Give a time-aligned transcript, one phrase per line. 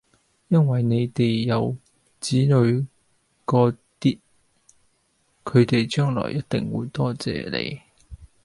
[0.47, 1.77] 因為你哋有
[2.19, 2.87] 仔女
[3.45, 4.17] 嗰啲，
[5.45, 7.79] 佢哋將來一定會多謝你